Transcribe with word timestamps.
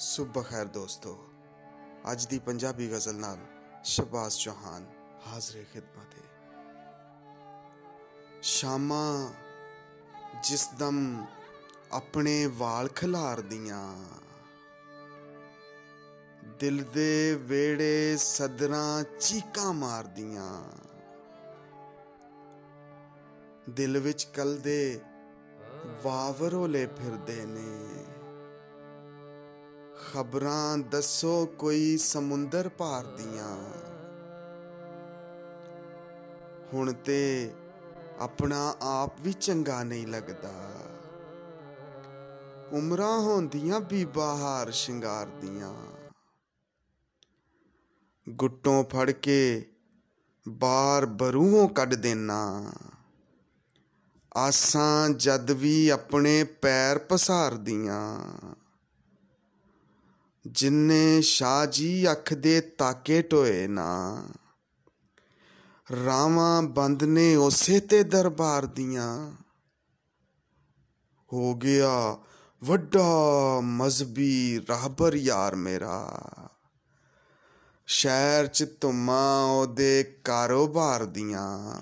ਸੁਬਹ 0.00 0.42
ਖੈਰ 0.42 0.66
ਦੋਸਤੋ, 0.66 1.28
ਅੱਜ 2.12 2.26
ਦੀ 2.26 2.38
ਪੰਜਾਬੀ 2.38 2.90
ਗਜ਼ਲ 2.92 3.14
ਨਾਲ 3.14 3.38
ਸ਼ਬਾਜ਼ 3.84 4.36
ਚੌਹਾਨ 4.38 4.86
ਹਾਜ਼ਰੇ 5.26 5.64
ਖਿਦਮਤ 5.64 6.14
ਹੈ। 6.14 6.28
ਸ਼ਾਮਾਂ 8.42 9.30
ਜਿਸ 10.42 10.68
ਦਮ 10.78 11.26
ਆਪਣੇ 11.92 12.46
ਵਾਲ 12.46 12.88
ਖਿਲਾਰਦੀਆਂ 12.88 13.82
ਦਿਲ 16.60 16.82
ਦੇ 16.84 17.34
ਵੇੜੇ 17.34 18.16
ਸਦਰਾਂ 18.16 19.02
ਚੀਕਾਂ 19.20 19.72
ਮਾਰਦੀਆਂ 19.72 20.50
ਦਿਲ 23.70 23.98
ਵਿੱਚ 23.98 24.24
ਕਲ 24.24 24.58
ਦੇ 24.58 25.00
ਵਾਵਰੋਲੇ 26.04 26.86
ਫਿਰਦੇ 26.86 27.44
ਨੇ। 27.46 27.99
ਖਬਰਾਂ 30.14 30.78
ਦੱਸੋ 30.78 31.46
ਕੋਈ 31.46 31.96
ਸਮੁੰਦਰ 31.96 32.68
ਪਾਰ 32.68 33.06
ਦੀਆਂ। 33.06 33.70
ਹੁਣ 36.74 36.92
ਤੇ 36.92 37.50
ਆਪਣਾ 38.18 38.74
ਆਪ 38.82 39.20
ਵੀ 39.20 39.32
ਚੰਗਾ 39.32 39.82
ਨਹੀਂ 39.82 40.06
ਲੱਗਦਾ। 40.06 40.72
ਉਮਰਾਂ 42.72 43.20
ਹੁੰਦੀਆਂ 43.20 43.80
ਬੀਬਾ 43.80 44.36
ਹਾਰ 44.36 44.70
ਸ਼ਿੰਗਾਰ 44.70 45.26
ਦੀਆਂ। 45.26 45.74
ਗੁੱਟੋਂ 48.28 48.84
ਫੜ 48.84 49.10
ਕੇ 49.10 49.66
ਬਾਹਰ 50.48 51.06
ਬਰੂਹੋਂ 51.06 51.68
ਕੱਢ 51.68 51.94
ਦੇਣਾ 51.94 52.72
ਆਸਾਂ 54.36 55.08
ਜਦ 55.08 55.50
ਵੀ 55.50 55.88
ਆਪਣੇ 55.88 56.44
ਪੈਰ 56.44 56.98
ਪਸਾਰਦੀਆਂ। 56.98 58.20
ਜਿੰਨੇ 60.46 61.20
ਸ਼ਾਹ 61.20 61.66
ਜੀ 61.66 62.12
ਅੱਖ 62.12 62.34
ਦੇ 62.34 62.60
ਤਾਕੇ 62.60 63.22
ਟੋਏ 63.22 63.66
ਨਾ, 63.66 64.24
ਰਾਵਾਂ 66.04 66.62
ਬੰਦ 66.62 67.04
ਨੇ 67.04 67.36
ਉਸੇ 67.36 67.80
ਤੇ 67.80 68.02
ਦਰਬਾਰ 68.02 68.66
ਦੀਆਂ। 68.66 69.32
ਹੋ 71.32 71.54
ਗਿਆ 71.54 72.18
ਵੱਡਾ 72.64 73.60
ਮਜ਼ਬੀ 73.60 74.60
ਰਾਹਬਰ 74.68 75.14
ਯਾਰ 75.14 75.54
ਮੇਰਾ। 75.54 76.22
ਸ਼ਹਿਰ 77.86 78.46
ਚ 78.46 78.64
ਤੁਮਾ 78.80 79.44
ਉਹਦੇ 79.44 80.20
ਕਾਰੋਬਾਰ 80.24 81.04
ਦੀਆਂ। 81.04 81.78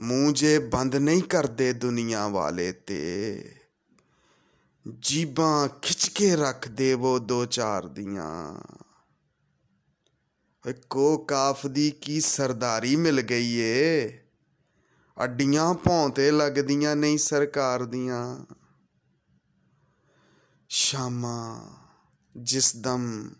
ਮੂੰਹ 0.00 0.32
ਜੇ 0.32 0.58
ਬੰਦ 0.58 0.96
ਨਹੀਂ 0.96 1.22
ਕਰਦੇ 1.22 1.72
ਦੁਨੀਆ 1.72 2.28
ਵਾਲੇ 2.28 2.72
ਤੇ। 2.72 3.54
ਜੀਬਾਂ 4.88 5.68
ਖਿੱਚ 5.68 6.08
ਕੇ 6.08 6.36
ਰੱਖ 6.36 6.68
ਦੇਵੋ 6.68 7.18
ਦੋ 7.18 7.44
ਚਾਰ 7.44 7.86
ਦੀਆਂ। 7.88 8.54
ਓਏ 10.66 10.72
ਕੋ 10.90 11.18
ਕਾਫ 11.18 11.66
ਦੀ 11.66 11.90
ਕੀ 11.90 12.20
ਸਰਦਾਰੀ 12.20 12.96
ਮਿਲ 12.96 13.20
ਗਈ 13.20 13.52
ਏ 13.52 14.08
ਅੱਡੀਆਂ 15.24 15.74
ਭੌਂਤੇ 15.74 16.30
ਲੱਗਦੀਆਂ 16.30 16.96
ਨਹੀਂ 16.96 17.18
ਸਰਕਾਰ 17.18 17.84
ਦੀਆਂ। 17.84 18.46
ਸ਼ਾਮਾਂ 20.68 21.60
ਜਿਸ 22.36 22.76
ਦਮ 22.76 23.30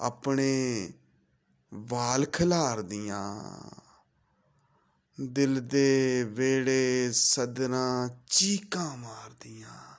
ਆਪਣੇ 0.00 0.92
ਵਾਲ 1.74 2.24
ਖਿਲਾਰਦੀਆਂ 2.24 3.42
ਦਿਲ 5.20 5.60
ਦੇ 5.60 6.24
ਵੇੜੇ 6.24 7.10
ਸਦਨਾ 7.12 8.08
ਚੀਕਾਂ 8.26 8.96
ਮਾਰਦੀਆਂ 8.96 9.97